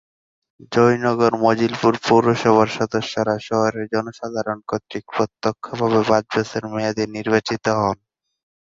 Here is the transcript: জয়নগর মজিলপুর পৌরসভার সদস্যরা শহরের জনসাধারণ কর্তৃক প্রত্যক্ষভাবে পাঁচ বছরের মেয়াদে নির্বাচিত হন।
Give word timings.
জয়নগর 0.71 1.31
মজিলপুর 1.43 1.93
পৌরসভার 2.05 2.69
সদস্যরা 2.77 3.35
শহরের 3.47 3.85
জনসাধারণ 3.93 4.57
কর্তৃক 4.69 5.05
প্রত্যক্ষভাবে 5.15 5.99
পাঁচ 6.09 6.23
বছরের 6.33 6.65
মেয়াদে 6.73 7.03
নির্বাচিত 7.15 7.65
হন। 7.79 7.97